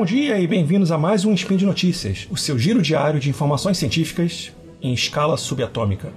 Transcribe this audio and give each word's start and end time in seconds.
Bom 0.00 0.06
dia 0.06 0.38
e 0.38 0.46
bem-vindos 0.46 0.90
a 0.90 0.96
mais 0.96 1.26
um 1.26 1.34
Spin 1.34 1.58
de 1.58 1.66
Notícias, 1.66 2.26
o 2.30 2.36
seu 2.36 2.58
giro 2.58 2.80
diário 2.80 3.20
de 3.20 3.28
informações 3.28 3.76
científicas 3.76 4.50
em 4.80 4.94
escala 4.94 5.36
subatômica. 5.36 6.10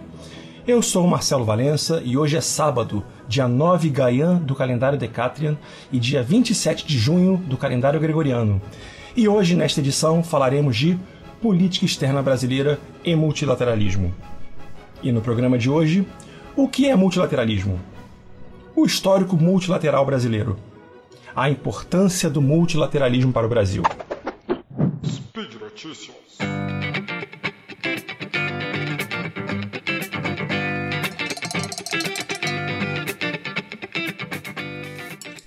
Eu 0.65 0.81
sou 0.81 1.03
o 1.03 1.07
Marcelo 1.09 1.43
Valença 1.43 2.01
e 2.05 2.15
hoje 2.15 2.37
é 2.37 2.39
sábado, 2.39 3.03
dia 3.27 3.45
9 3.45 3.89
Gaian 3.89 4.37
do 4.37 4.55
calendário 4.55 4.97
Decatrian 4.97 5.57
e 5.91 5.99
dia 5.99 6.23
27 6.23 6.87
de 6.87 6.97
junho 6.97 7.35
do 7.35 7.57
calendário 7.57 7.99
Gregoriano. 7.99 8.61
E 9.17 9.27
hoje, 9.27 9.53
nesta 9.53 9.81
edição, 9.81 10.23
falaremos 10.23 10.77
de 10.77 10.97
política 11.41 11.85
externa 11.85 12.23
brasileira 12.23 12.79
e 13.03 13.13
multilateralismo. 13.17 14.15
E 15.03 15.11
no 15.11 15.19
programa 15.19 15.57
de 15.57 15.69
hoje, 15.69 16.07
o 16.55 16.69
que 16.69 16.87
é 16.87 16.95
multilateralismo? 16.95 17.77
O 18.77 18.85
histórico 18.85 19.35
multilateral 19.35 20.05
brasileiro 20.05 20.57
a 21.35 21.49
importância 21.49 22.29
do 22.29 22.41
multilateralismo 22.41 23.33
para 23.33 23.45
o 23.45 23.49
Brasil. 23.49 23.83
Speed 25.03 25.55
Notícias. 25.59 26.15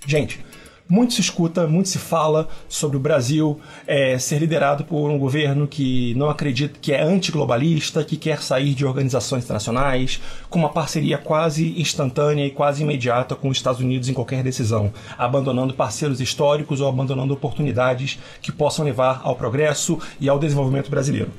Gente, 0.05 0.46
muito 0.89 1.13
se 1.13 1.21
escuta, 1.21 1.67
muito 1.67 1.89
se 1.89 1.97
fala 1.97 2.47
sobre 2.69 2.97
o 2.97 2.99
Brasil 2.99 3.59
é, 3.85 4.17
ser 4.17 4.39
liderado 4.39 4.83
por 4.83 5.09
um 5.09 5.17
governo 5.17 5.67
que 5.67 6.13
não 6.15 6.29
acredita, 6.29 6.77
que 6.81 6.93
é 6.93 7.01
antiglobalista, 7.01 8.03
que 8.03 8.15
quer 8.15 8.41
sair 8.41 8.73
de 8.73 8.85
organizações 8.85 9.43
internacionais, 9.43 10.21
com 10.49 10.59
uma 10.59 10.69
parceria 10.69 11.17
quase 11.17 11.79
instantânea 11.79 12.45
e 12.45 12.51
quase 12.51 12.83
imediata 12.83 13.35
com 13.35 13.49
os 13.49 13.57
Estados 13.57 13.81
Unidos 13.81 14.07
em 14.07 14.13
qualquer 14.13 14.43
decisão, 14.43 14.93
abandonando 15.17 15.73
parceiros 15.73 16.21
históricos 16.21 16.79
ou 16.79 16.87
abandonando 16.87 17.33
oportunidades 17.33 18.17
que 18.41 18.51
possam 18.51 18.85
levar 18.85 19.21
ao 19.23 19.35
progresso 19.35 19.99
e 20.19 20.29
ao 20.29 20.39
desenvolvimento 20.39 20.89
brasileiro. 20.89 21.31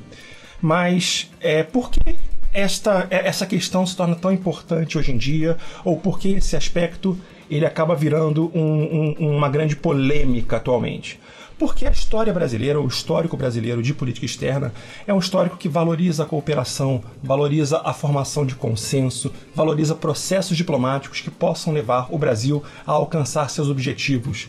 Mas 0.60 1.30
é, 1.40 1.62
por 1.62 1.90
que 1.90 2.16
esta, 2.52 3.06
essa 3.10 3.46
questão 3.46 3.86
se 3.86 3.96
torna 3.96 4.14
tão 4.14 4.32
importante 4.32 4.98
hoje 4.98 5.12
em 5.12 5.16
dia, 5.16 5.56
ou 5.84 5.96
por 5.96 6.18
que 6.18 6.32
esse 6.32 6.56
aspecto 6.56 7.18
ele 7.50 7.66
acaba 7.66 7.94
virando 7.94 8.50
um, 8.54 9.14
um, 9.18 9.36
uma 9.36 9.48
grande 9.48 9.76
polêmica 9.76 10.56
atualmente. 10.56 11.18
Porque 11.58 11.86
a 11.86 11.90
história 11.90 12.32
brasileira, 12.32 12.80
o 12.80 12.86
histórico 12.86 13.36
brasileiro 13.36 13.82
de 13.82 13.92
política 13.92 14.24
externa, 14.24 14.72
é 15.06 15.12
um 15.12 15.18
histórico 15.18 15.56
que 15.56 15.68
valoriza 15.68 16.22
a 16.22 16.26
cooperação, 16.26 17.02
valoriza 17.20 17.80
a 17.84 17.92
formação 17.92 18.46
de 18.46 18.54
consenso, 18.54 19.32
valoriza 19.54 19.96
processos 19.96 20.56
diplomáticos 20.56 21.20
que 21.20 21.30
possam 21.30 21.72
levar 21.72 22.06
o 22.10 22.18
Brasil 22.18 22.62
a 22.86 22.92
alcançar 22.92 23.50
seus 23.50 23.68
objetivos. 23.68 24.48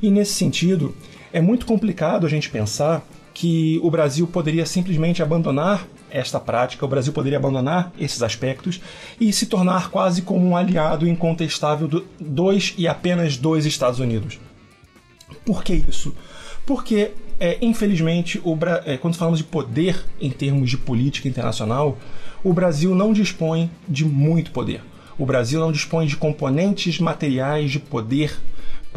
E 0.00 0.10
nesse 0.10 0.32
sentido, 0.32 0.94
é 1.34 1.40
muito 1.40 1.66
complicado 1.66 2.24
a 2.24 2.30
gente 2.30 2.48
pensar 2.48 3.06
que 3.34 3.78
o 3.82 3.90
Brasil 3.90 4.26
poderia 4.26 4.64
simplesmente 4.64 5.22
abandonar 5.22 5.86
esta 6.10 6.40
prática, 6.40 6.84
o 6.84 6.88
Brasil 6.88 7.12
poderia 7.12 7.38
abandonar 7.38 7.92
esses 7.98 8.22
aspectos 8.22 8.80
e 9.20 9.32
se 9.32 9.46
tornar 9.46 9.90
quase 9.90 10.22
como 10.22 10.46
um 10.46 10.56
aliado 10.56 11.06
incontestável 11.06 11.88
do 11.88 12.06
dois 12.18 12.74
e 12.76 12.86
apenas 12.88 13.36
dois 13.36 13.66
Estados 13.66 14.00
Unidos. 14.00 14.38
Por 15.44 15.62
que 15.62 15.74
isso? 15.74 16.14
Porque, 16.66 17.12
é, 17.40 17.58
infelizmente, 17.62 18.40
o, 18.44 18.56
é, 18.84 18.96
quando 18.96 19.16
falamos 19.16 19.38
de 19.38 19.44
poder 19.44 20.04
em 20.20 20.30
termos 20.30 20.68
de 20.68 20.76
política 20.76 21.28
internacional, 21.28 21.96
o 22.44 22.52
Brasil 22.52 22.94
não 22.94 23.12
dispõe 23.12 23.70
de 23.88 24.04
muito 24.04 24.50
poder. 24.50 24.82
O 25.18 25.26
Brasil 25.26 25.58
não 25.58 25.72
dispõe 25.72 26.06
de 26.06 26.16
componentes 26.16 26.98
materiais 26.98 27.70
de 27.70 27.78
poder 27.78 28.38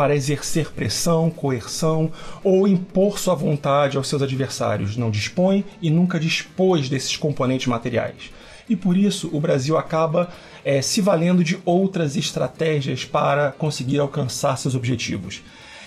para 0.02 0.16
exercer 0.16 0.72
pressão, 0.72 1.30
coerção 1.30 2.12
ou 2.44 2.68
impor 2.68 3.20
sua 3.20 3.36
vontade 3.36 3.98
aos 3.98 4.08
seus 4.08 4.24
adversários. 4.24 4.98
Não 4.98 5.12
dispõe 5.12 5.64
e 5.80 5.92
nunca 5.92 6.20
dispôs 6.20 6.90
desses 6.90 7.16
componentes 7.16 7.68
materiais. 7.68 8.32
E 8.68 8.76
por 8.76 8.98
isso 8.98 9.30
o 9.32 9.40
Brasil 9.40 9.78
acaba 9.78 10.32
é, 10.66 10.82
se 10.82 11.02
valendo 11.02 11.44
de 11.44 11.60
outras 11.64 12.16
estratégias 12.16 13.06
para 13.06 13.52
conseguir 13.52 14.00
alcançar 14.00 14.58
seus 14.58 14.74
objetivos. 14.74 15.44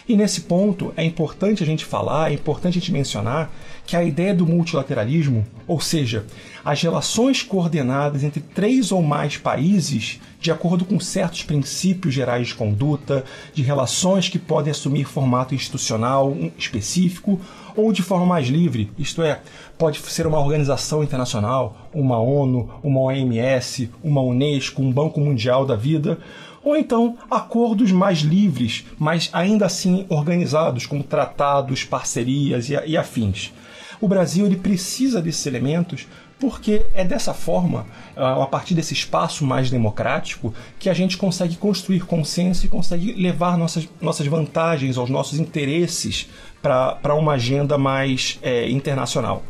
E 0.07 0.17
nesse 0.17 0.43
ponto 0.43 0.93
é 0.97 1.05
importante 1.05 1.63
a 1.63 1.67
gente 1.67 1.85
falar, 1.85 2.31
é 2.31 2.35
importante 2.35 2.77
a 2.77 2.81
gente 2.81 2.93
mencionar 2.93 3.51
que 3.87 3.97
a 3.97 4.05
ideia 4.05 4.35
do 4.35 4.47
multilateralismo, 4.47 5.47
ou 5.67 5.81
seja, 5.81 6.27
as 6.63 6.83
relações 6.83 7.43
coordenadas 7.43 8.23
entre 8.23 8.41
três 8.41 8.93
ou 8.93 9.03
mais 9.03 9.39
países 9.39 10.21
de 10.41 10.51
acordo 10.51 10.85
com 10.85 11.01
certos 11.01 11.43
princípios 11.43 12.13
gerais 12.13 12.49
de 12.49 12.55
conduta, 12.55 13.25
de 13.55 13.63
relações 13.63 14.29
que 14.29 14.39
podem 14.39 14.71
assumir 14.71 15.07
formato 15.07 15.55
institucional 15.55 16.37
específico 16.59 17.41
ou 17.75 17.91
de 17.91 18.03
forma 18.03 18.27
mais 18.27 18.47
livre, 18.47 18.91
isto 18.99 19.23
é, 19.23 19.41
pode 19.79 19.99
ser 20.01 20.27
uma 20.27 20.39
organização 20.39 21.03
internacional, 21.03 21.89
uma 21.93 22.19
ONU, 22.19 22.71
uma 22.83 23.01
OMS, 23.01 23.91
uma 24.03 24.21
Unesco, 24.21 24.83
um 24.83 24.93
Banco 24.93 25.19
Mundial 25.19 25.67
da 25.67 25.75
Vida, 25.75 26.19
ou 26.65 26.77
então 26.77 27.17
acordos 27.31 27.93
mais 27.93 28.21
livres, 28.21 28.87
mas 28.99 29.29
ainda 29.33 29.67
assim 29.67 30.07
organizados, 30.09 30.87
como 30.87 31.05
tratados, 31.05 31.85
parcerias 31.85 32.71
e, 32.71 32.75
e 32.87 32.97
afins. 32.97 33.53
O 34.01 34.09
Brasil 34.09 34.47
ele 34.47 34.57
precisa 34.57 35.23
desses 35.23 35.47
elementos 35.47 36.07
porque 36.39 36.85
é 36.95 37.05
dessa 37.05 37.33
forma, 37.33 37.87
ah, 38.17 38.43
a 38.43 38.47
partir 38.47 38.75
desse 38.75 38.93
espaço 38.93 39.45
mais 39.45 39.71
democrático, 39.71 40.53
que 40.79 40.91
a 40.91 40.95
gente 40.95 41.17
consegue 41.17 41.57
construir 41.57 42.01
consenso 42.01 42.67
e 42.67 42.69
consegue 42.69 43.13
levar 43.13 43.57
nossas, 43.57 43.89
nossas 44.01 44.27
vantagens 44.27 44.99
aos 44.99 45.09
nossos 45.09 45.39
interesses 45.39 46.29
para 46.61 47.15
uma 47.15 47.33
agenda 47.33 47.79
mais 47.79 48.39
é, 48.43 48.69
internacional. 48.71 49.43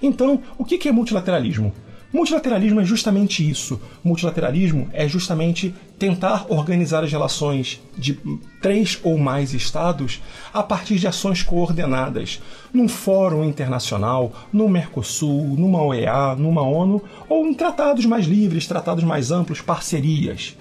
Então, 0.00 0.42
o 0.58 0.64
que 0.64 0.88
é 0.88 0.92
multilateralismo? 0.92 1.72
Multilateralismo 2.12 2.80
é 2.80 2.84
justamente 2.84 3.48
isso. 3.48 3.80
Multilateralismo 4.04 4.90
é 4.92 5.08
justamente 5.08 5.74
tentar 5.98 6.44
organizar 6.50 7.02
as 7.02 7.10
relações 7.10 7.80
de 7.96 8.18
três 8.60 9.00
ou 9.02 9.16
mais 9.16 9.54
estados 9.54 10.20
a 10.52 10.62
partir 10.62 10.98
de 10.98 11.06
ações 11.06 11.42
coordenadas 11.42 12.42
num 12.72 12.86
fórum 12.86 13.44
internacional, 13.44 14.30
no 14.52 14.68
Mercosul, 14.68 15.56
numa 15.56 15.82
OEA, 15.82 16.36
numa 16.36 16.60
ONU 16.60 17.02
ou 17.30 17.46
em 17.46 17.54
tratados 17.54 18.04
mais 18.04 18.26
livres, 18.26 18.66
tratados 18.66 19.04
mais 19.04 19.30
amplos, 19.30 19.62
parcerias. 19.62 20.54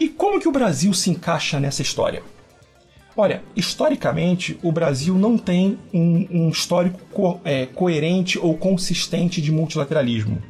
E 0.00 0.08
como 0.08 0.40
que 0.40 0.48
o 0.48 0.52
Brasil 0.52 0.94
se 0.94 1.10
encaixa 1.10 1.60
nessa 1.60 1.82
história? 1.82 2.22
Olha, 3.14 3.42
historicamente, 3.54 4.58
o 4.62 4.72
Brasil 4.72 5.16
não 5.16 5.36
tem 5.36 5.76
um, 5.92 6.26
um 6.30 6.48
histórico 6.48 7.00
co 7.12 7.40
é, 7.44 7.66
coerente 7.66 8.38
ou 8.38 8.56
consistente 8.56 9.42
de 9.42 9.52
multilateralismo 9.52 10.40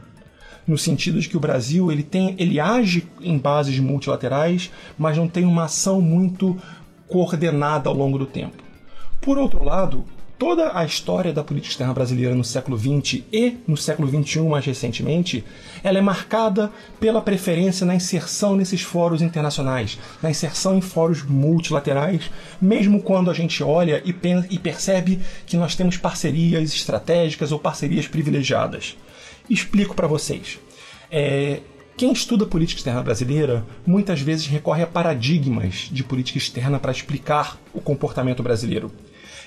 no 0.69 0.77
sentido 0.77 1.19
de 1.19 1.29
que 1.29 1.37
o 1.37 1.41
Brasil 1.41 1.91
ele 1.91 2.03
tem, 2.03 2.37
ele 2.39 2.61
age 2.61 3.09
em 3.23 3.39
bases 3.39 3.79
multilaterais, 3.81 4.71
mas 4.99 5.17
não 5.17 5.27
tem 5.27 5.47
uma 5.47 5.65
ação 5.65 6.01
muito 6.03 6.57
coordenada 7.09 7.89
ao 7.89 7.95
longo 7.95 8.19
do 8.19 8.27
tempo. 8.27 8.63
Por 9.21 9.39
outro 9.39 9.65
lado, 9.65 10.05
toda 10.39 10.79
a 10.79 10.85
história 10.85 11.33
da 11.33 11.43
política 11.43 11.73
externa 11.73 11.93
brasileira 11.93 12.35
no 12.35 12.45
século 12.45 12.79
XX 12.79 13.23
e 13.33 13.57
no 13.67 13.77
século 13.77 14.09
XXI 14.09 14.43
mais 14.43 14.65
recentemente, 14.65 15.45
ela 15.83 15.99
é 15.99 16.03
marcada 16.03 16.71
pela 17.01 17.21
preferência 17.21 17.85
na 17.85 17.95
inserção 17.95 18.55
nesses 18.55 18.83
fóruns 18.83 19.21
internacionais, 19.21 19.99
na 20.23 20.31
inserção 20.31 20.77
em 20.77 20.81
fóruns 20.81 21.23
multilaterais, 21.23 22.31
mesmo 22.61 23.03
quando 23.03 23.31
a 23.31 23.35
gente 23.35 23.65
olha 23.65 24.03
e, 24.05 24.15
e 24.51 24.59
percebe 24.59 25.19
que 25.47 25.57
nós 25.57 25.75
temos 25.75 25.97
parcerias 25.97 26.73
estratégicas 26.73 27.51
ou 27.51 27.59
parcerias 27.59 28.07
privilegiadas. 28.07 28.97
Explico 29.49 29.95
para 29.95 30.07
vocês. 30.07 30.59
É, 31.11 31.61
quem 31.97 32.13
estuda 32.13 32.47
política 32.47 32.79
externa 32.79 33.03
brasileira 33.03 33.65
muitas 33.87 34.21
vezes 34.21 34.47
recorre 34.47 34.83
a 34.83 34.87
paradigmas 34.87 35.89
de 35.91 36.05
política 36.05 36.39
externa 36.39 36.79
para 36.79 36.93
explicar 36.93 37.59
o 37.75 37.81
comportamento 37.81 38.43
brasileiro. 38.43 38.93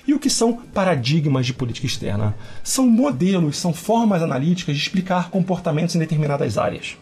E 0.06 0.12
o 0.12 0.18
que 0.18 0.28
são 0.28 0.52
paradigmas 0.52 1.46
de 1.46 1.54
política 1.54 1.86
externa? 1.86 2.36
São 2.64 2.86
modelos, 2.86 3.56
são 3.56 3.72
formas 3.72 4.22
analíticas 4.22 4.76
de 4.76 4.82
explicar 4.82 5.30
comportamentos 5.30 5.94
em 5.94 5.98
determinadas 5.98 6.58
áreas. 6.58 6.96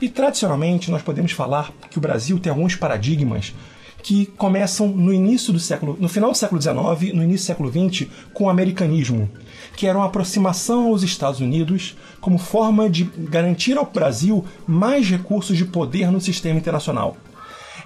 E 0.00 0.08
tradicionalmente 0.08 0.90
nós 0.90 1.02
podemos 1.02 1.32
falar 1.32 1.72
que 1.88 1.98
o 1.98 2.00
Brasil 2.00 2.38
tem 2.38 2.50
alguns 2.50 2.74
paradigmas 2.74 3.54
que 4.02 4.26
começam 4.36 4.88
no 4.88 5.12
início 5.12 5.52
do 5.52 5.58
século, 5.58 5.96
no 5.98 6.08
final 6.08 6.30
do 6.30 6.36
século 6.36 6.60
XIX, 6.60 7.14
no 7.14 7.22
início 7.22 7.44
do 7.44 7.46
século 7.46 7.70
XX, 7.70 8.08
com 8.32 8.44
o 8.44 8.50
americanismo, 8.50 9.30
que 9.76 9.86
era 9.86 9.98
uma 9.98 10.06
aproximação 10.06 10.88
aos 10.88 11.02
Estados 11.02 11.40
Unidos 11.40 11.96
como 12.20 12.38
forma 12.38 12.88
de 12.88 13.04
garantir 13.04 13.76
ao 13.76 13.86
Brasil 13.86 14.44
mais 14.66 15.08
recursos 15.08 15.56
de 15.56 15.64
poder 15.64 16.10
no 16.10 16.20
sistema 16.20 16.58
internacional. 16.58 17.16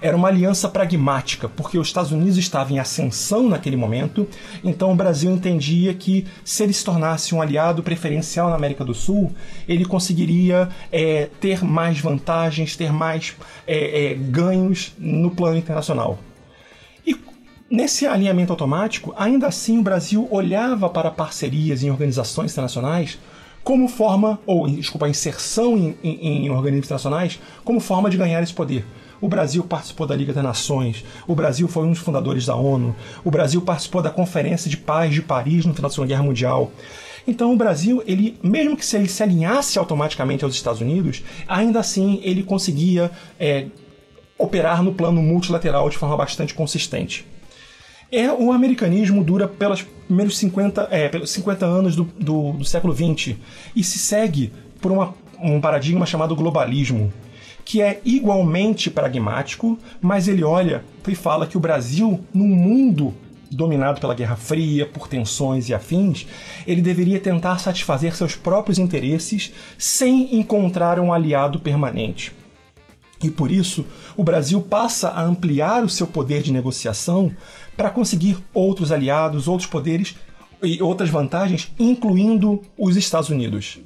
Era 0.01 0.15
uma 0.15 0.27
aliança 0.27 0.67
pragmática, 0.69 1.47
porque 1.49 1.77
os 1.77 1.87
Estados 1.87 2.11
Unidos 2.11 2.37
estavam 2.37 2.75
em 2.75 2.79
ascensão 2.79 3.49
naquele 3.49 3.75
momento, 3.75 4.27
então 4.63 4.91
o 4.91 4.95
Brasil 4.95 5.31
entendia 5.31 5.93
que 5.93 6.25
se 6.43 6.63
ele 6.63 6.73
se 6.73 6.83
tornasse 6.83 7.33
um 7.33 7.41
aliado 7.41 7.83
preferencial 7.83 8.49
na 8.49 8.55
América 8.55 8.83
do 8.83 8.93
Sul, 8.93 9.31
ele 9.67 9.85
conseguiria 9.85 10.69
é, 10.91 11.29
ter 11.39 11.63
mais 11.63 11.99
vantagens, 11.99 12.75
ter 12.75 12.91
mais 12.91 13.35
é, 13.67 14.11
é, 14.11 14.13
ganhos 14.13 14.93
no 14.97 15.31
plano 15.31 15.57
internacional. 15.57 16.19
E 17.05 17.15
nesse 17.69 18.05
alinhamento 18.05 18.51
automático, 18.51 19.13
ainda 19.17 19.47
assim 19.47 19.79
o 19.79 19.83
Brasil 19.83 20.27
olhava 20.31 20.89
para 20.89 21.11
parcerias 21.11 21.83
em 21.83 21.89
organizações 21.89 22.51
internacionais 22.51 23.17
como 23.65 23.87
forma, 23.87 24.39
ou 24.45 24.67
desculpa, 24.69 25.09
inserção 25.09 25.75
em, 25.75 25.97
em, 26.03 26.45
em 26.45 26.49
organismos 26.51 26.85
internacionais, 26.85 27.39
como 27.63 27.79
forma 27.79 28.11
de 28.11 28.15
ganhar 28.15 28.43
esse 28.43 28.53
poder. 28.53 28.85
O 29.21 29.27
Brasil 29.27 29.63
participou 29.63 30.05
da 30.05 30.15
Liga 30.15 30.33
das 30.33 30.43
Nações, 30.43 31.03
o 31.27 31.35
Brasil 31.35 31.67
foi 31.67 31.85
um 31.85 31.91
dos 31.91 31.99
fundadores 31.99 32.45
da 32.45 32.55
ONU, 32.55 32.95
o 33.23 33.31
Brasil 33.31 33.61
participou 33.61 34.01
da 34.01 34.09
Conferência 34.09 34.69
de 34.69 34.77
Paz 34.77 35.13
de 35.13 35.21
Paris 35.21 35.65
no 35.65 35.73
final 35.73 35.89
da 35.89 35.93
Segunda 35.93 36.09
Guerra 36.09 36.23
Mundial. 36.23 36.71
Então 37.27 37.51
o 37.53 37.57
Brasil, 37.57 38.03
ele, 38.05 38.37
mesmo 38.43 38.77
que 38.77 38.85
se 38.85 38.95
ele 38.95 39.07
se 39.07 39.23
alinhasse 39.23 39.79
automaticamente 39.79 40.43
aos 40.43 40.53
Estados 40.53 40.81
Unidos, 40.81 41.23
ainda 41.47 41.79
assim 41.79 42.19
ele 42.23 42.43
conseguia 42.43 43.09
é, 43.39 43.67
operar 44.37 44.83
no 44.83 44.93
plano 44.93 45.21
multilateral 45.21 45.89
de 45.89 45.97
forma 45.97 46.15
bastante 46.15 46.53
consistente. 46.53 47.25
É, 48.11 48.31
o 48.31 48.51
americanismo 48.51 49.23
dura 49.23 49.47
pelos 49.47 49.81
primeiros 49.81 50.37
50, 50.37 50.87
é, 50.91 51.09
pelos 51.09 51.31
50 51.31 51.65
anos 51.65 51.95
do, 51.95 52.03
do, 52.03 52.53
do 52.53 52.65
século 52.65 52.93
XX 52.93 53.35
e 53.75 53.83
se 53.83 53.97
segue 53.97 54.53
por 54.79 54.91
uma, 54.91 55.15
um 55.41 55.59
paradigma 55.59 56.05
chamado 56.05 56.35
globalismo, 56.35 57.11
que 57.65 57.81
é 57.81 57.99
igualmente 58.05 58.91
pragmático, 58.91 59.77
mas 59.99 60.27
ele 60.27 60.43
olha 60.43 60.85
e 61.07 61.15
fala 61.15 61.47
que 61.47 61.57
o 61.57 61.59
Brasil, 61.59 62.23
num 62.31 62.47
mundo 62.47 63.13
dominado 63.51 63.99
pela 63.99 64.13
Guerra 64.13 64.35
Fria, 64.35 64.85
por 64.85 65.07
tensões 65.07 65.67
e 65.67 65.73
afins, 65.73 66.27
ele 66.67 66.81
deveria 66.81 67.19
tentar 67.19 67.57
satisfazer 67.57 68.15
seus 68.15 68.35
próprios 68.35 68.77
interesses 68.77 69.51
sem 69.77 70.35
encontrar 70.35 70.99
um 70.99 71.11
aliado 71.11 71.59
permanente. 71.59 72.31
E 73.23 73.29
por 73.29 73.51
isso, 73.51 73.85
o 74.15 74.23
Brasil 74.23 74.61
passa 74.61 75.09
a 75.09 75.23
ampliar 75.23 75.83
o 75.83 75.89
seu 75.89 76.05
poder 76.05 76.43
de 76.43 76.51
negociação 76.51 77.31
para 77.75 77.89
conseguir 77.89 78.37
outros 78.53 78.91
aliados, 78.91 79.47
outros 79.47 79.67
poderes 79.67 80.15
e 80.61 80.81
outras 80.81 81.09
vantagens, 81.09 81.71
incluindo 81.79 82.61
os 82.77 82.95
Estados 82.95 83.29
Unidos. 83.29 83.79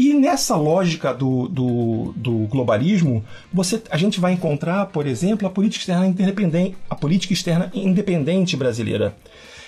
E 0.00 0.14
nessa 0.14 0.54
lógica 0.54 1.12
do, 1.12 1.48
do, 1.48 2.14
do, 2.14 2.32
globalismo, 2.46 3.24
você, 3.52 3.82
a 3.90 3.96
gente 3.96 4.20
vai 4.20 4.32
encontrar, 4.32 4.86
por 4.86 5.08
exemplo, 5.08 5.44
a 5.44 5.50
política 5.50 5.82
externa 5.82 6.06
independente, 6.06 6.76
a 6.88 6.94
política 6.94 7.32
externa 7.32 7.68
independente 7.74 8.56
brasileira, 8.56 9.16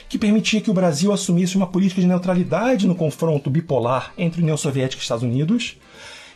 que 0.09 0.17
permitia 0.17 0.61
que 0.61 0.71
o 0.71 0.73
Brasil 0.73 1.12
assumisse 1.12 1.56
uma 1.56 1.67
política 1.67 2.00
de 2.00 2.06
neutralidade 2.06 2.87
no 2.87 2.94
confronto 2.94 3.50
bipolar 3.50 4.12
entre 4.17 4.41
União 4.41 4.56
Soviética 4.56 5.00
e 5.00 5.03
Estados 5.03 5.25
Unidos, 5.25 5.77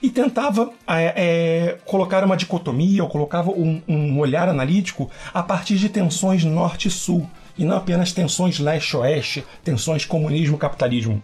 e 0.02 0.11
tentava 0.11 0.73
é, 0.88 1.14
é, 1.17 1.79
colocar 1.85 2.25
uma 2.25 2.37
dicotomia 2.37 3.05
ou 3.05 3.08
colocava 3.08 3.52
um, 3.52 3.81
um 3.87 4.19
olhar 4.19 4.49
analítico 4.49 5.08
a 5.32 5.40
partir 5.40 5.76
de 5.76 5.88
tensões 5.88 6.43
norte 6.43 6.90
sul, 6.90 7.31
e 7.56 7.64
não 7.64 7.76
apenas 7.76 8.12
tensões 8.12 8.58
leste-oeste, 8.58 9.44
tensões 9.62 10.05
comunismo-capitalismo. 10.05 11.23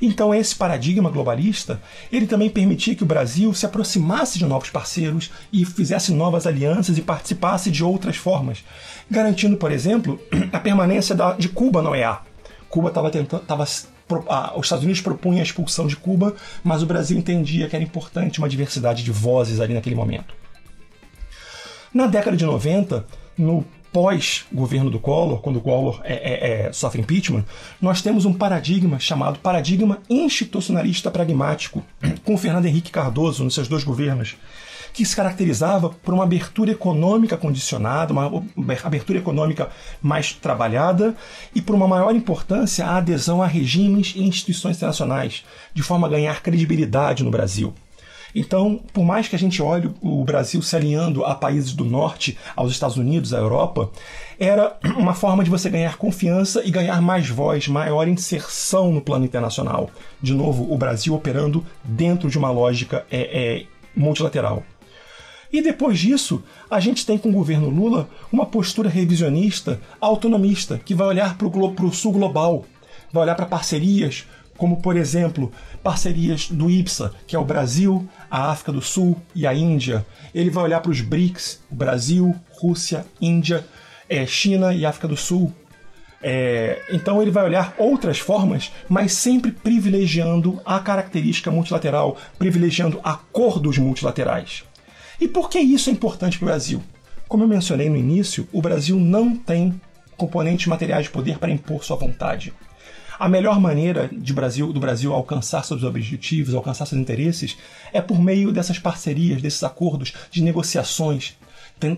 Então 0.00 0.34
esse 0.34 0.54
paradigma 0.54 1.10
globalista, 1.10 1.80
ele 2.10 2.26
também 2.26 2.48
permitia 2.48 2.94
que 2.94 3.02
o 3.02 3.06
Brasil 3.06 3.52
se 3.52 3.66
aproximasse 3.66 4.38
de 4.38 4.46
novos 4.46 4.70
parceiros 4.70 5.30
e 5.52 5.64
fizesse 5.64 6.12
novas 6.12 6.46
alianças 6.46 6.96
e 6.96 7.02
participasse 7.02 7.70
de 7.70 7.84
outras 7.84 8.16
formas, 8.16 8.64
garantindo, 9.10 9.56
por 9.56 9.70
exemplo, 9.70 10.18
a 10.52 10.58
permanência 10.58 11.14
da, 11.14 11.32
de 11.32 11.48
Cuba 11.48 11.82
na 11.82 11.90
OEA. 11.90 12.18
Cuba 12.68 12.88
estava 12.88 13.10
tentando, 13.10 13.42
tava, 13.42 13.64
os 13.64 14.66
Estados 14.66 14.84
Unidos 14.84 15.00
propunham 15.00 15.40
a 15.40 15.42
expulsão 15.42 15.86
de 15.86 15.96
Cuba, 15.96 16.34
mas 16.64 16.82
o 16.82 16.86
Brasil 16.86 17.18
entendia 17.18 17.68
que 17.68 17.76
era 17.76 17.84
importante 17.84 18.38
uma 18.38 18.48
diversidade 18.48 19.02
de 19.04 19.10
vozes 19.10 19.60
ali 19.60 19.74
naquele 19.74 19.96
momento. 19.96 20.34
Na 21.92 22.06
década 22.06 22.36
de 22.36 22.44
90, 22.44 23.04
no 23.36 23.64
pós-governo 23.92 24.90
do 24.90 24.98
Collor, 24.98 25.40
quando 25.40 25.56
o 25.56 25.60
Collor 25.60 26.00
é, 26.04 26.14
é, 26.14 26.66
é, 26.66 26.72
sofre 26.72 27.00
impeachment, 27.00 27.44
nós 27.80 28.02
temos 28.02 28.24
um 28.24 28.32
paradigma 28.32 28.98
chamado 28.98 29.38
paradigma 29.38 29.98
institucionalista 30.08 31.10
pragmático, 31.10 31.82
com 32.24 32.36
Fernando 32.36 32.66
Henrique 32.66 32.90
Cardoso 32.90 33.44
nos 33.44 33.54
seus 33.54 33.68
dois 33.68 33.84
governos, 33.84 34.36
que 34.92 35.04
se 35.04 35.14
caracterizava 35.14 35.90
por 35.90 36.14
uma 36.14 36.24
abertura 36.24 36.72
econômica 36.72 37.36
condicionada, 37.36 38.12
uma 38.12 38.44
abertura 38.82 39.18
econômica 39.18 39.70
mais 40.02 40.32
trabalhada 40.32 41.14
e 41.54 41.62
por 41.62 41.74
uma 41.74 41.86
maior 41.86 42.14
importância 42.14 42.84
à 42.84 42.96
adesão 42.96 43.42
a 43.42 43.46
regimes 43.46 44.14
e 44.16 44.22
instituições 44.22 44.76
internacionais, 44.76 45.44
de 45.72 45.82
forma 45.82 46.06
a 46.06 46.10
ganhar 46.10 46.42
credibilidade 46.42 47.22
no 47.22 47.30
Brasil. 47.30 47.72
Então, 48.34 48.80
por 48.92 49.04
mais 49.04 49.28
que 49.28 49.36
a 49.36 49.38
gente 49.38 49.62
olhe 49.62 49.90
o 50.00 50.24
Brasil 50.24 50.62
se 50.62 50.76
alinhando 50.76 51.24
a 51.24 51.34
países 51.34 51.72
do 51.72 51.84
norte, 51.84 52.38
aos 52.54 52.70
Estados 52.70 52.96
Unidos, 52.96 53.34
à 53.34 53.38
Europa, 53.38 53.90
era 54.38 54.76
uma 54.96 55.14
forma 55.14 55.42
de 55.42 55.50
você 55.50 55.68
ganhar 55.68 55.96
confiança 55.96 56.62
e 56.64 56.70
ganhar 56.70 57.00
mais 57.02 57.28
voz, 57.28 57.68
maior 57.68 58.06
inserção 58.08 58.92
no 58.92 59.00
plano 59.00 59.24
internacional. 59.24 59.90
De 60.22 60.32
novo, 60.32 60.72
o 60.72 60.78
Brasil 60.78 61.14
operando 61.14 61.64
dentro 61.82 62.30
de 62.30 62.38
uma 62.38 62.50
lógica 62.50 63.04
é, 63.10 63.20
é, 63.20 63.66
multilateral. 63.94 64.62
E 65.52 65.60
depois 65.60 65.98
disso, 65.98 66.44
a 66.70 66.78
gente 66.78 67.04
tem 67.04 67.18
com 67.18 67.28
o 67.28 67.32
governo 67.32 67.68
Lula 67.68 68.08
uma 68.32 68.46
postura 68.46 68.88
revisionista, 68.88 69.80
autonomista, 70.00 70.80
que 70.84 70.94
vai 70.94 71.08
olhar 71.08 71.36
para 71.36 71.48
o 71.48 71.92
sul 71.92 72.12
global, 72.12 72.64
vai 73.12 73.24
olhar 73.24 73.34
para 73.34 73.46
parcerias 73.46 74.26
como 74.60 74.76
por 74.76 74.94
exemplo 74.94 75.50
parcerias 75.82 76.50
do 76.50 76.70
IPSA, 76.70 77.14
que 77.26 77.34
é 77.34 77.38
o 77.38 77.44
Brasil, 77.46 78.06
a 78.30 78.50
África 78.50 78.70
do 78.70 78.80
Sul 78.80 79.20
e 79.34 79.46
a 79.46 79.52
Índia. 79.52 80.06
Ele 80.34 80.50
vai 80.50 80.64
olhar 80.64 80.80
para 80.80 80.90
os 80.90 81.00
BRICS, 81.00 81.60
Brasil, 81.70 82.34
Rússia, 82.50 83.04
Índia, 83.20 83.66
é, 84.08 84.24
China 84.26 84.72
e 84.72 84.86
África 84.86 85.08
do 85.08 85.16
Sul. 85.16 85.52
É, 86.22 86.82
então 86.90 87.20
ele 87.22 87.30
vai 87.30 87.44
olhar 87.44 87.74
outras 87.78 88.18
formas, 88.18 88.70
mas 88.88 89.12
sempre 89.12 89.50
privilegiando 89.50 90.60
a 90.64 90.78
característica 90.78 91.50
multilateral, 91.50 92.16
privilegiando 92.38 93.00
acordos 93.02 93.78
multilaterais. 93.78 94.64
E 95.20 95.26
por 95.26 95.48
que 95.48 95.58
isso 95.58 95.90
é 95.90 95.92
importante 95.92 96.38
para 96.38 96.44
o 96.46 96.48
Brasil? 96.48 96.82
Como 97.26 97.44
eu 97.44 97.48
mencionei 97.48 97.88
no 97.88 97.96
início, 97.96 98.46
o 98.52 98.60
Brasil 98.60 98.98
não 98.98 99.36
tem 99.36 99.80
componentes 100.16 100.66
materiais 100.66 101.04
de 101.04 101.10
poder 101.10 101.38
para 101.38 101.50
impor 101.50 101.84
sua 101.84 101.96
vontade. 101.96 102.52
A 103.20 103.28
melhor 103.28 103.60
maneira 103.60 104.08
de 104.10 104.32
Brasil, 104.32 104.72
do 104.72 104.80
Brasil 104.80 105.12
alcançar 105.12 105.62
seus 105.62 105.84
objetivos, 105.84 106.54
alcançar 106.54 106.86
seus 106.86 106.98
interesses, 106.98 107.58
é 107.92 108.00
por 108.00 108.18
meio 108.18 108.50
dessas 108.50 108.78
parcerias, 108.78 109.42
desses 109.42 109.62
acordos, 109.62 110.14
de 110.30 110.42
negociações, 110.42 111.36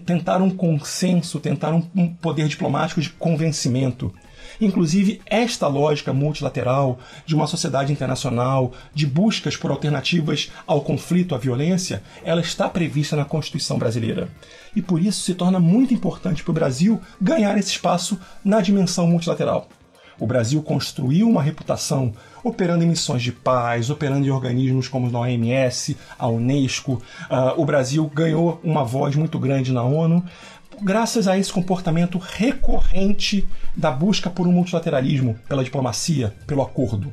tentar 0.04 0.42
um 0.42 0.50
consenso, 0.50 1.38
tentar 1.38 1.72
um 1.72 2.08
poder 2.08 2.48
diplomático 2.48 3.00
de 3.00 3.08
convencimento. 3.10 4.12
Inclusive, 4.60 5.22
esta 5.24 5.68
lógica 5.68 6.12
multilateral 6.12 6.98
de 7.24 7.36
uma 7.36 7.46
sociedade 7.46 7.92
internacional, 7.92 8.72
de 8.92 9.06
buscas 9.06 9.56
por 9.56 9.70
alternativas 9.70 10.50
ao 10.66 10.80
conflito, 10.80 11.36
à 11.36 11.38
violência, 11.38 12.02
ela 12.24 12.40
está 12.40 12.68
prevista 12.68 13.14
na 13.14 13.24
Constituição 13.24 13.78
brasileira. 13.78 14.28
E 14.74 14.82
por 14.82 15.00
isso 15.00 15.22
se 15.22 15.34
torna 15.34 15.60
muito 15.60 15.94
importante 15.94 16.42
para 16.42 16.50
o 16.50 16.54
Brasil 16.54 17.00
ganhar 17.20 17.56
esse 17.56 17.70
espaço 17.70 18.18
na 18.44 18.60
dimensão 18.60 19.06
multilateral. 19.06 19.68
O 20.18 20.26
Brasil 20.26 20.62
construiu 20.62 21.28
uma 21.28 21.42
reputação 21.42 22.12
operando 22.44 22.84
em 22.84 22.88
missões 22.88 23.22
de 23.22 23.32
paz, 23.32 23.90
operando 23.90 24.26
em 24.26 24.30
organismos 24.30 24.88
como 24.88 25.14
a 25.16 25.20
OMS, 25.20 25.96
a 26.18 26.28
Unesco. 26.28 27.02
Uh, 27.30 27.60
o 27.60 27.64
Brasil 27.64 28.10
ganhou 28.14 28.60
uma 28.62 28.84
voz 28.84 29.16
muito 29.16 29.38
grande 29.38 29.72
na 29.72 29.82
ONU 29.82 30.24
graças 30.80 31.28
a 31.28 31.38
esse 31.38 31.52
comportamento 31.52 32.18
recorrente 32.18 33.46
da 33.76 33.90
busca 33.90 34.28
por 34.28 34.46
um 34.46 34.52
multilateralismo, 34.52 35.38
pela 35.48 35.62
diplomacia, 35.62 36.34
pelo 36.46 36.62
acordo. 36.62 37.12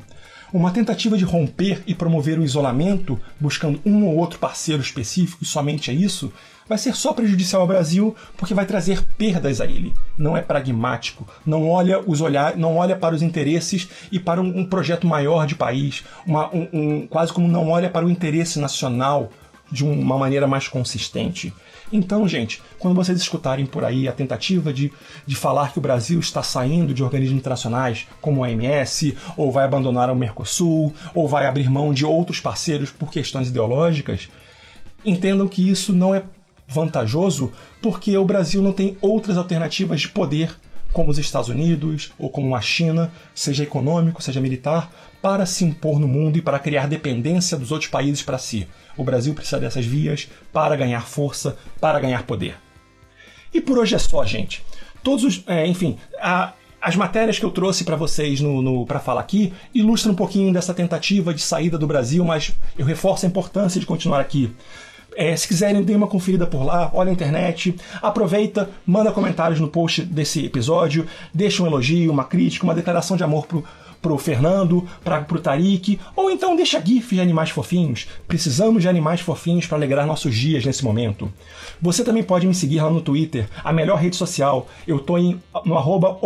Uma 0.52 0.72
tentativa 0.72 1.16
de 1.16 1.24
romper 1.24 1.84
e 1.86 1.94
promover 1.94 2.40
o 2.40 2.44
isolamento, 2.44 3.20
buscando 3.40 3.80
um 3.86 4.06
ou 4.06 4.18
outro 4.18 4.40
parceiro 4.40 4.82
específico 4.82 5.44
e 5.44 5.46
somente 5.46 5.92
a 5.92 5.94
isso, 5.94 6.34
vai 6.68 6.78
ser 6.78 6.96
só 6.96 7.14
prejudicial 7.14 7.62
ao 7.62 7.68
Brasil 7.68 8.16
porque 8.36 8.54
vai 8.54 8.66
trazer 8.66 9.04
perdas 9.18 9.62
a 9.62 9.66
ele. 9.66 9.94
Não 10.18 10.36
é 10.36 10.42
pragmático, 10.42 11.28
não 11.46 11.70
olha 11.70 12.00
os 12.00 12.20
olhar, 12.20 12.58
não 12.58 12.78
olha 12.78 12.96
para 12.96 13.14
os 13.14 13.22
interesses 13.22 13.90
e 14.12 14.20
para 14.20 14.42
um, 14.42 14.60
um 14.60 14.66
projeto 14.66 15.06
maior 15.06 15.46
de 15.46 15.54
país, 15.54 16.04
uma, 16.26 16.50
um, 16.54 16.68
um, 16.74 17.08
quase 17.08 17.32
como 17.32 17.48
não 17.48 17.70
olha 17.70 17.90
para 17.90 18.06
o 18.06 18.10
interesse 18.10 18.60
nacional 18.60 19.32
de 19.72 19.86
uma 19.86 20.18
maneira 20.18 20.48
mais 20.48 20.68
consistente. 20.68 21.54
Então, 21.92 22.28
gente, 22.28 22.62
quando 22.78 22.96
vocês 22.96 23.20
escutarem 23.20 23.66
por 23.66 23.84
aí 23.84 24.08
a 24.08 24.12
tentativa 24.12 24.72
de, 24.72 24.92
de 25.26 25.36
falar 25.36 25.72
que 25.72 25.80
o 25.80 25.82
Brasil 25.82 26.20
está 26.20 26.44
saindo 26.44 26.94
de 26.94 27.04
organismos 27.04 27.40
internacionais 27.40 28.08
como 28.22 28.44
a 28.44 28.48
OMS, 28.48 29.18
ou 29.36 29.52
vai 29.52 29.66
abandonar 29.66 30.10
o 30.10 30.16
Mercosul, 30.16 30.94
ou 31.16 31.28
vai 31.28 31.48
abrir 31.48 31.70
mão 31.70 31.94
de 31.94 32.06
outros 32.06 32.40
parceiros 32.40 32.92
por 32.92 33.12
questões 33.12 33.50
ideológicas, 33.50 34.30
entendam 35.04 35.48
que 35.48 35.68
isso 35.68 35.94
não 35.94 36.14
é 36.14 36.24
vantajoso 36.68 37.52
porque 37.82 38.16
o 38.16 38.26
Brasil 38.26 38.62
não 38.62 38.72
tem 38.72 38.96
outras 39.02 39.38
alternativas 39.38 40.02
de 40.02 40.10
poder, 40.10 40.56
como 40.92 41.10
os 41.10 41.18
Estados 41.18 41.50
Unidos 41.50 42.12
ou 42.18 42.30
como 42.30 42.56
a 42.56 42.62
China, 42.62 43.12
seja 43.34 43.64
econômico, 43.64 44.22
seja 44.22 44.42
militar, 44.42 44.92
para 45.22 45.46
se 45.46 45.64
impor 45.64 46.00
no 46.00 46.08
mundo 46.08 46.38
e 46.38 46.42
para 46.42 46.60
criar 46.60 46.88
dependência 46.88 47.58
dos 47.58 47.72
outros 47.72 47.90
países 47.90 48.22
para 48.22 48.38
si. 48.38 48.68
O 48.98 49.04
Brasil 49.04 49.34
precisa 49.34 49.60
dessas 49.60 49.86
vias 49.86 50.30
para 50.52 50.76
ganhar 50.76 51.06
força, 51.06 51.58
para 51.80 52.00
ganhar 52.00 52.24
poder. 52.24 52.56
E 53.54 53.60
por 53.60 53.78
hoje 53.78 53.96
é 53.96 54.00
só, 54.00 54.24
gente. 54.26 54.64
Todos 55.04 55.24
os. 55.24 55.44
É, 55.48 55.66
enfim, 55.66 55.98
a, 56.20 56.54
as 56.82 56.96
matérias 56.96 57.38
que 57.38 57.46
eu 57.46 57.52
trouxe 57.52 57.84
para 57.84 57.96
vocês 57.96 58.40
no, 58.40 58.62
no 58.62 58.86
para 58.86 59.00
falar 59.00 59.22
aqui 59.22 59.54
ilustram 59.74 60.14
um 60.14 60.16
pouquinho 60.16 60.54
dessa 60.54 60.74
tentativa 60.74 61.34
de 61.34 61.42
saída 61.42 61.78
do 61.78 61.88
Brasil, 61.88 62.24
mas 62.24 62.56
eu 62.78 62.86
reforço 62.86 63.26
a 63.26 63.30
importância 63.30 63.80
de 63.80 63.86
continuar 63.86 64.22
aqui. 64.22 64.52
É, 65.22 65.36
se 65.36 65.46
quiserem, 65.46 65.84
deem 65.84 65.98
uma 65.98 66.08
conferida 66.08 66.48
por 66.48 66.64
lá, 66.64 66.90
olha 66.94 67.10
a 67.10 67.12
internet, 67.12 67.76
aproveita, 68.02 68.70
manda 68.86 69.12
comentários 69.12 69.60
no 69.60 69.68
post 69.68 70.02
desse 70.02 70.46
episódio, 70.46 71.06
deixa 71.34 71.62
um 71.62 71.66
elogio, 71.66 72.10
uma 72.10 72.24
crítica, 72.24 72.64
uma 72.64 72.74
declaração 72.74 73.18
de 73.18 73.24
amor 73.26 73.46
pro, 73.46 73.62
pro 74.02 74.18
Fernando, 74.18 74.88
pra, 75.04 75.22
pro 75.22 75.40
Tarik, 75.40 76.00
ou 76.16 76.32
então 76.32 76.56
deixa 76.56 76.80
gifs 76.80 77.10
de 77.10 77.22
animais 77.22 77.50
fofinhos. 77.50 78.08
Precisamos 78.28 78.82
de 78.82 78.90
animais 78.90 79.22
fofinhos 79.22 79.66
para 79.66 79.78
alegrar 79.78 80.06
nossos 80.06 80.36
dias 80.36 80.66
nesse 80.66 80.84
momento. 80.84 81.32
Você 81.82 82.04
também 82.04 82.24
pode 82.24 82.48
me 82.48 82.54
seguir 82.54 82.82
lá 82.82 82.90
no 82.90 83.02
Twitter, 83.02 83.48
a 83.64 83.72
melhor 83.72 83.98
rede 83.98 84.16
social. 84.16 84.68
Eu 84.88 85.00
tô 85.00 85.18
em, 85.18 85.40
no 85.66 85.78
arroba 85.78 86.18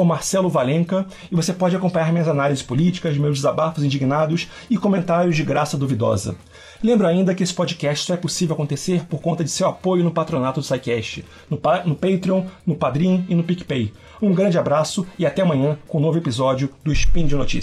Valenca 0.50 1.06
e 1.32 1.36
você 1.36 1.54
pode 1.54 1.76
acompanhar 1.76 2.12
minhas 2.12 2.28
análises 2.28 2.64
políticas, 2.64 3.18
meus 3.18 3.38
desabafos 3.38 3.84
indignados 3.84 4.48
e 4.70 4.78
comentários 4.78 5.36
de 5.36 5.44
graça 5.44 5.78
duvidosa. 5.78 6.36
Lembro 6.84 7.08
ainda 7.08 7.34
que 7.34 7.42
esse 7.42 7.54
podcast 7.54 8.06
só 8.06 8.14
é 8.14 8.18
possível 8.18 8.56
acontecer 8.56 9.06
por 9.06 9.22
conta 9.22 9.42
de 9.42 9.50
seu 9.50 9.70
apoio 9.70 10.04
no 10.04 10.12
patronato 10.12 10.60
do 10.60 10.66
SciCast, 10.66 11.24
no, 11.50 11.58
no 11.86 11.96
Patreon, 11.96 12.44
no 12.66 12.76
Padrim 12.76 13.26
e 13.30 13.36
no 13.36 13.44
PicPay. 13.44 13.94
Um 14.22 14.34
grande 14.34 14.58
abraço 14.58 15.08
e 15.18 15.26
até 15.26 15.42
amanhã 15.42 15.78
com 15.88 15.98
um 15.98 16.02
novo 16.02 16.18
episódio 16.18 16.70
do 16.84 16.92
Spin 16.92 17.26
de 17.26 17.36
Notícias. 17.36 17.63